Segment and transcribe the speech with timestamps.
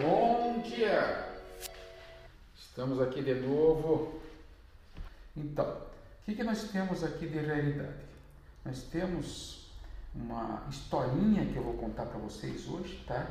[0.00, 1.26] Bom dia!
[2.56, 4.18] Estamos aqui de novo.
[5.36, 8.00] Então, o que, que nós temos aqui de realidade?
[8.64, 9.70] Nós temos
[10.14, 13.28] uma historinha que eu vou contar para vocês hoje, tá?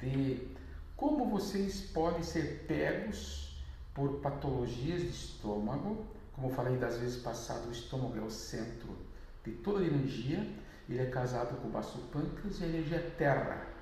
[0.00, 0.46] De
[0.96, 3.60] como vocês podem ser pegos
[3.92, 6.06] por patologias de estômago.
[6.32, 8.96] Como eu falei das vezes passadas, o estômago é o centro
[9.44, 10.46] de toda a energia.
[10.88, 13.77] Ele é casado com o baço pâncreas e a energia terra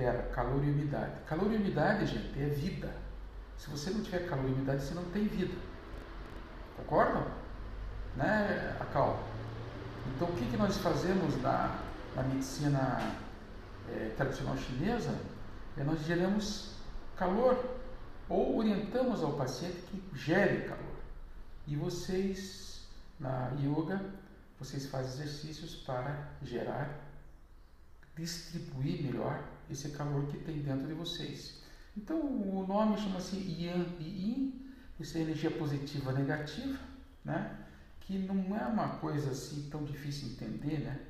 [0.00, 1.20] terra, calor e umidade.
[1.26, 2.90] Calor e umidade, gente, é vida.
[3.58, 5.54] Se você não tiver calor e umidade, você não tem vida.
[6.78, 7.26] Concordam?
[8.16, 9.22] Né, Acal?
[10.16, 11.78] Então, o que, que nós fazemos na,
[12.16, 13.14] na medicina
[13.90, 15.14] é, tradicional chinesa?
[15.76, 16.74] É nós geramos
[17.16, 17.78] calor
[18.28, 20.96] ou orientamos ao paciente que gere calor.
[21.66, 22.88] E vocês,
[23.18, 24.00] na yoga,
[24.58, 26.88] vocês fazem exercícios para gerar,
[28.20, 31.60] distribuir melhor esse calor que tem dentro de vocês.
[31.96, 36.78] Então o nome chama-se Yan e Yin, isso é energia positiva negativa,
[37.24, 37.56] né?
[38.00, 41.00] que não é uma coisa assim tão difícil de entender, né?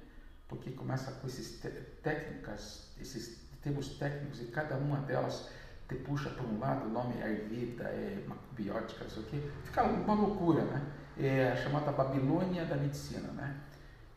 [0.48, 1.60] porque começa com essas
[2.02, 5.48] técnicas, esses termos técnicos e cada uma delas
[5.88, 9.42] te puxa para um lado, o nome é Ayurveda, é macrobiótica, não sei o quê,
[9.64, 10.92] fica uma loucura, né?
[11.18, 13.60] É a chamada Babilônia da medicina, né?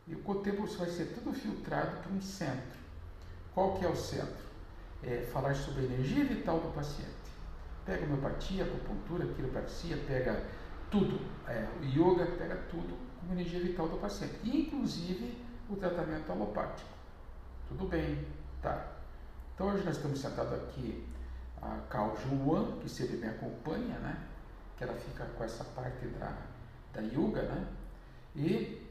[0.07, 2.82] E o tempo vai ser tudo filtrado para um centro.
[3.53, 4.43] Qual que é o centro?
[5.03, 7.11] É falar sobre a energia vital do paciente.
[7.85, 10.43] Pega homeopatia, acupuntura, quiropraxia, pega
[10.89, 11.19] tudo.
[11.47, 14.35] É, yoga pega tudo como energia vital do paciente.
[14.43, 15.37] Inclusive
[15.69, 16.89] o tratamento alopático.
[17.67, 18.25] Tudo bem,
[18.61, 18.87] tá.
[19.53, 21.05] Então hoje nós estamos sentados aqui
[21.61, 24.17] a Cal Juan, que sempre me acompanha, né?
[24.77, 26.35] Que ela fica com essa parte da,
[26.93, 27.67] da yoga, né?
[28.35, 28.81] E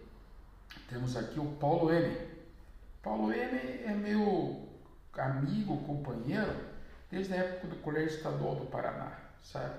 [0.89, 2.32] temos aqui o Paulo M.
[3.03, 4.69] Paulo M é meu
[5.14, 6.55] amigo, companheiro,
[7.11, 9.75] desde a época do Colégio Estadual do Paraná, sabe?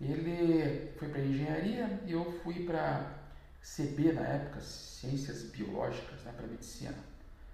[0.00, 3.14] Ele foi para engenharia e eu fui para
[3.62, 6.94] CB na época, ciências biológicas, né, para medicina.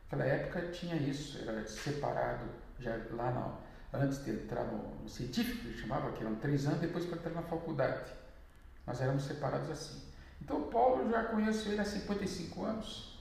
[0.05, 2.45] Naquela época tinha isso, era separado
[2.79, 6.81] já lá no, antes de entrar no, no científico, que chamava, que eram três anos,
[6.81, 8.13] depois para entrar na faculdade.
[8.87, 10.01] Nós éramos separados assim.
[10.41, 13.12] Então Paulo já conheço ele há 55 anos,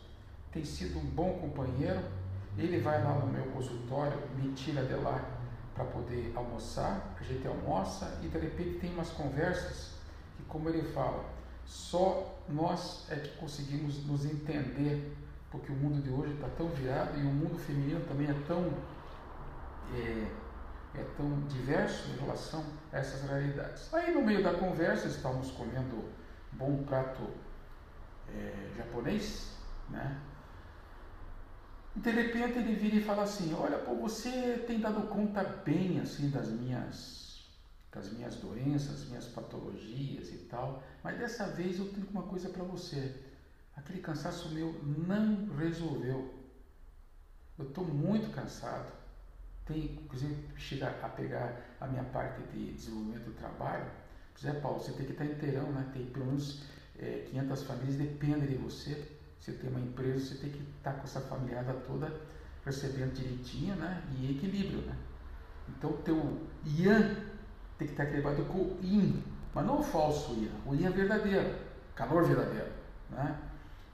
[0.52, 2.02] tem sido um bom companheiro.
[2.58, 5.24] Ele vai lá no meu consultório, me tira de lá
[5.74, 7.16] para poder almoçar.
[7.20, 9.92] A gente almoça e de repente tem umas conversas
[10.36, 11.24] que, como ele fala,
[11.66, 15.16] só nós é que conseguimos nos entender,
[15.50, 18.74] porque o mundo de hoje está tão virado e o mundo feminino também é tão
[19.94, 20.28] é,
[21.00, 23.94] é tão diverso em relação a essas realidades.
[23.94, 26.04] Aí no meio da conversa estávamos comendo
[26.52, 27.22] bom prato
[28.30, 29.56] é, japonês,
[29.90, 30.20] né?
[31.96, 36.30] De repente ele vira e fala assim: Olha, pô, você tem dado conta bem assim
[36.30, 37.46] das minhas,
[37.92, 42.64] das minhas doenças, minhas patologias e tal, mas dessa vez eu tenho uma coisa para
[42.64, 43.14] você.
[43.76, 46.34] Aquele cansaço meu não resolveu.
[47.58, 48.92] Eu estou muito cansado.
[49.66, 53.86] Tem, inclusive, chega a pegar a minha parte de desenvolvimento do trabalho.
[54.40, 55.90] Zé Paulo, você tem que estar inteirão, né?
[55.94, 56.64] Tem pelo menos
[56.98, 59.21] é, 500 famílias dependem de você.
[59.42, 62.14] Você tem uma empresa, você tem que estar com essa familiada toda
[62.64, 64.04] recebendo direitinho, né?
[64.20, 64.96] E equilíbrio, né?
[65.68, 67.16] Então, o teu Ian
[67.76, 70.90] tem que estar equilibrado com o Yin, mas não o falso Ian, o Yin é
[70.92, 71.56] verdadeiro,
[71.96, 72.72] calor verdadeiro,
[73.10, 73.36] né?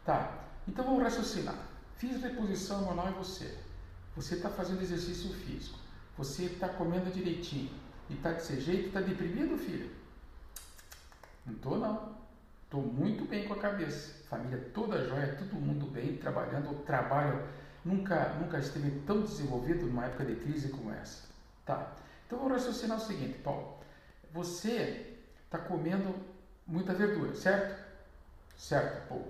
[0.04, 0.38] Tá,
[0.68, 1.56] então vamos raciocinar.
[1.96, 3.58] Fiz reposição hormonal em você.
[4.18, 5.80] Você está fazendo exercício físico.
[6.18, 7.72] Você está comendo direitinho.
[8.10, 9.90] E está desse jeito, está deprimido, filho?
[11.46, 12.16] Não estou, não.
[12.68, 14.12] Estou muito bem com a cabeça.
[14.30, 16.72] Família toda jóia, todo mundo bem, trabalhando.
[16.72, 17.42] O trabalho
[17.84, 21.30] nunca, nunca esteve tão desenvolvido numa época de crise como essa.
[21.66, 21.94] Tá.
[22.26, 23.78] Então vou raciocinar o seguinte, Paulo.
[24.34, 26.14] Você está comendo
[26.68, 27.82] muita verdura, certo?
[28.58, 29.22] Certo, pô.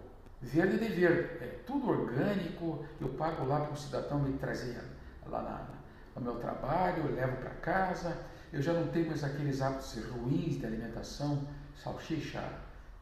[0.41, 2.83] Verde de verde, é tudo orgânico.
[2.99, 4.81] Eu pago lá para o cidadão me trazer
[5.27, 8.17] lá na, no meu trabalho, eu levo para casa.
[8.51, 12.41] Eu já não tenho mais aqueles hábitos ruins de alimentação, salsicha,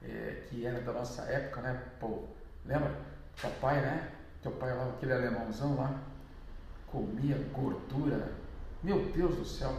[0.02, 1.82] é, que era da nossa época, né?
[2.00, 2.24] Pô,
[2.66, 2.96] lembra?
[3.42, 4.12] Papai, né?
[4.42, 6.00] Teu pai lá, aquele alemãozão lá,
[6.88, 8.32] comia gordura.
[8.84, 9.76] Meu Deus do céu,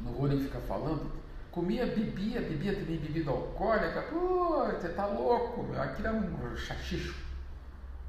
[0.00, 1.10] não vou nem ficar falando.
[1.50, 4.02] Comia, bebia, bebia também bebida alcoólica.
[4.02, 5.80] Pô, você tá louco, meu.
[5.80, 7.24] Aquilo é um chachicho.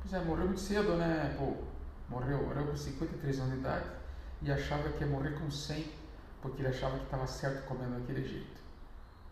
[0.02, 1.36] Pois é, morreu muito cedo, né?
[1.38, 1.54] Pô,
[2.10, 3.86] morreu, morreu com 53 anos de idade
[4.42, 5.92] e achava que ia morrer com 100,
[6.42, 8.62] porque ele achava que estava certo comendo daquele jeito.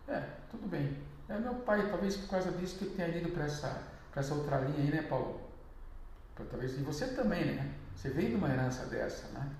[0.08, 0.96] É, tudo bem.
[1.28, 3.82] É meu pai, talvez por causa disso que tenha ido para essa,
[4.14, 5.40] essa outra linha aí, né, Paulo?
[6.50, 7.72] Talvez, e você também, né?
[7.94, 9.50] Você veio de uma herança dessa, né?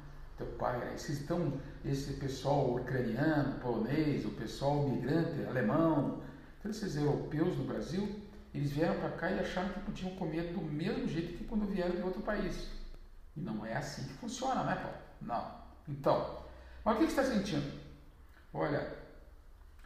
[0.43, 0.95] teu pai.
[0.95, 6.23] Esses estão, esse pessoal ucraniano, polonês, o pessoal migrante, alemão,
[6.63, 8.21] todos esses europeus no Brasil,
[8.55, 11.95] eles vieram para cá e acharam que podiam comer do mesmo jeito que quando vieram
[11.95, 12.69] de outro país.
[13.37, 14.97] E não é assim que funciona, né, Paulo?
[15.21, 15.63] Não.
[15.89, 16.43] Então,
[16.85, 17.81] mas o que você está sentindo?
[18.53, 18.95] Olha,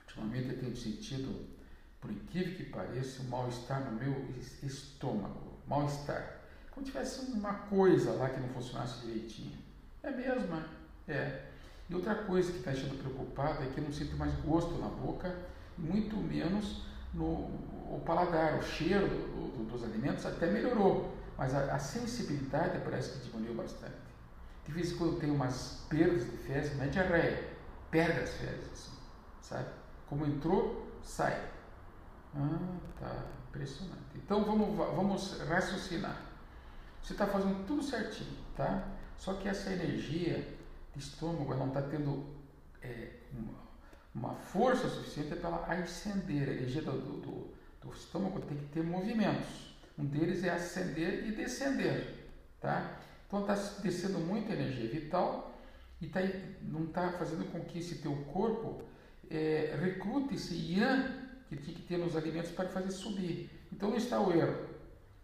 [0.00, 1.46] ultimamente eu tenho sentido,
[2.06, 4.14] por incrível que pareça, um mal-estar no meu
[4.62, 5.58] estômago.
[5.66, 6.36] Mal-estar.
[6.70, 9.58] Como tivesse uma coisa lá que não funcionasse direitinho.
[10.04, 10.54] É mesmo,
[11.08, 11.12] é.
[11.12, 11.50] é.
[11.90, 14.88] E outra coisa que está deixando preocupado é que eu não sinto mais gosto na
[14.88, 15.34] boca,
[15.76, 17.50] muito menos no
[17.88, 23.12] o paladar, o cheiro do, do, dos alimentos até melhorou, mas a, a, sensibilidade parece
[23.12, 23.94] que diminuiu bastante.
[24.64, 27.48] De vez em quando eu tenho umas perdas de fezes, não é diarreia,
[27.88, 28.96] perde as fezes, assim,
[29.40, 29.68] sabe?
[30.08, 31.55] Como entrou, sai.
[32.38, 34.02] Ah, tá, impressionante.
[34.14, 36.20] Então vamos, vamos raciocinar.
[37.02, 38.86] Você está fazendo tudo certinho, tá?
[39.16, 40.46] Só que essa energia
[40.94, 42.26] de estômago não está tendo
[42.82, 43.54] é, uma,
[44.14, 46.48] uma, força suficiente para ela acender.
[46.48, 49.74] A energia do, do, do, estômago tem que ter movimentos.
[49.98, 52.28] Um deles é ascender e descender,
[52.60, 52.98] tá?
[53.26, 55.58] Então está descendo muita energia vital
[56.00, 56.20] e tá,
[56.60, 58.82] não está fazendo com que esse teu corpo
[59.30, 63.50] é, recrute esse yang que tinha que ter nos alimentos para fazer subir.
[63.72, 64.66] Então onde está o erro?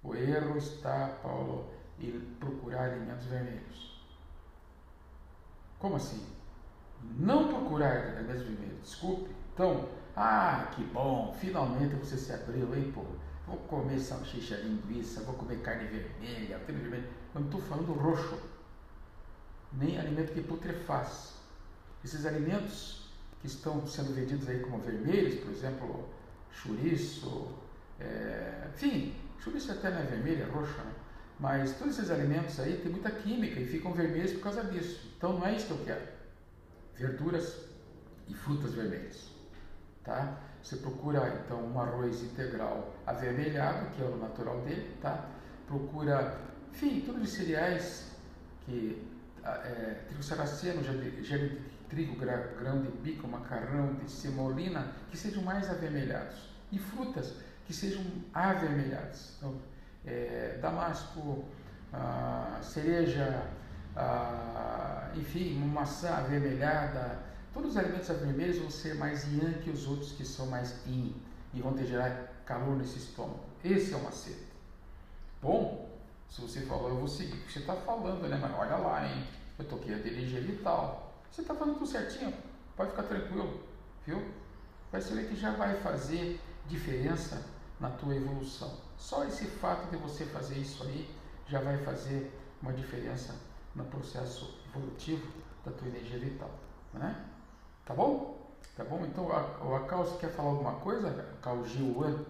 [0.02, 4.02] O erro está, Paulo, em procurar alimentos vermelhos.
[5.78, 6.24] Como assim?
[7.18, 9.30] Não procurar alimentos vermelhos, desculpe.
[9.52, 13.04] Então, ah, que bom, finalmente você se abriu, hein, pô?
[13.46, 17.08] Vou comer salsicha linguiça, vou comer carne vermelha, carne vermelha.
[17.34, 18.38] Não estou falando roxo,
[19.72, 21.34] nem alimento que putrefaz.
[22.04, 23.01] Esses alimentos
[23.42, 26.08] que estão sendo vendidos aí como vermelhos, por exemplo,
[26.52, 27.48] chouriço,
[27.98, 30.92] é, enfim, chouriço até não é vermelho, é roxo, né?
[31.40, 35.12] Mas todos esses alimentos aí têm muita química e ficam vermelhos por causa disso.
[35.16, 36.06] Então não é isso que eu quero.
[36.94, 37.64] Verduras
[38.28, 39.28] e frutas vermelhas,
[40.04, 40.38] tá?
[40.62, 45.28] Você procura então um arroz integral avermelhado, que é o natural dele, tá?
[45.66, 46.38] Procura,
[46.70, 48.12] enfim, tudo de cereais
[48.64, 49.04] que
[49.44, 50.80] é, trigo saraceno,
[51.92, 56.48] trigo, grão de bico, macarrão, de semolina, que sejam mais avermelhados.
[56.72, 57.34] E frutas
[57.66, 58.02] que sejam
[58.32, 59.34] avermelhadas.
[59.36, 59.54] Então,
[60.06, 61.44] é, damasco,
[61.92, 63.46] ah, cereja,
[63.94, 67.18] ah, enfim, maçã avermelhada.
[67.52, 71.14] Todos os alimentos avermelhos vão ser mais yang que os outros que são mais yin
[71.52, 73.44] e vão ter gerar calor nesse estômago.
[73.62, 74.46] Esse é o macete.
[75.42, 75.90] Bom,
[76.30, 78.38] se você falou, eu vou seguir o que você está falando, né?
[78.40, 79.26] Mas olha lá, hein?
[79.58, 81.11] Eu toquei a dirigir vital.
[81.32, 82.34] Você está fazendo tudo certinho,
[82.76, 83.58] pode ficar tranquilo,
[84.06, 84.22] viu?
[84.90, 87.42] Vai ser que já vai fazer diferença
[87.80, 88.70] na tua evolução.
[88.98, 91.08] Só esse fato de você fazer isso aí
[91.48, 93.34] já vai fazer uma diferença
[93.74, 95.26] no processo evolutivo
[95.64, 96.50] da tua energia vital,
[96.92, 97.24] né?
[97.86, 98.52] Tá bom?
[98.76, 99.02] Tá bom?
[99.06, 101.08] Então, o Akal, você quer falar alguma coisa?
[101.38, 102.26] Akal Gilwan,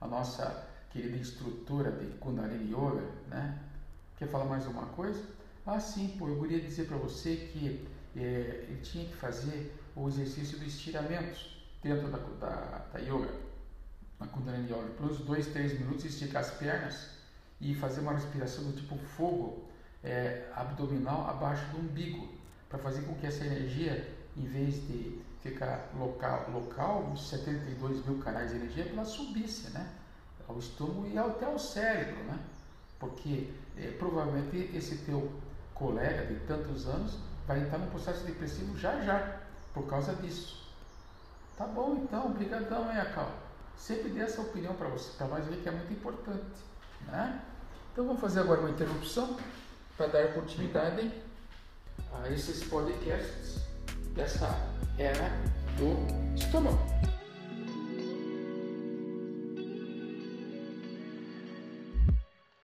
[0.00, 3.60] a nossa querida instrutora de Kundalini Yoga, né?
[4.16, 5.22] Quer falar mais alguma coisa?
[5.64, 7.86] Ah, sim, pô, eu queria dizer para você que
[8.16, 11.38] é, ele tinha que fazer o exercício do estiramento
[11.82, 13.30] dentro da, da, da yoga,
[14.18, 17.08] na Kundalini Yoga, uns dois, três minutos, esticar as pernas
[17.60, 19.64] e fazer uma respiração do tipo fogo
[20.04, 22.28] é, abdominal abaixo do umbigo,
[22.68, 28.50] para fazer com que essa energia, em vez de ficar local, local 72 mil canais
[28.50, 29.90] de energia, ela subisse, né?
[30.50, 32.38] ao estômago e até ao cérebro, né?
[32.98, 35.30] Porque é, provavelmente esse teu
[35.72, 39.40] colega de tantos anos vai entrar num processo depressivo já já,
[39.72, 40.60] por causa disso.
[41.56, 43.30] Tá bom então, obrigadão, hein, Acal?
[43.76, 46.64] Sempre dê essa opinião para você, para nós ver que é muito importante,
[47.06, 47.40] né?
[47.92, 49.36] Então vamos fazer agora uma interrupção
[49.96, 51.10] para dar continuidade
[52.12, 53.60] a esses podcasts
[54.14, 54.48] dessa
[54.98, 55.30] era
[55.76, 56.78] do estômago.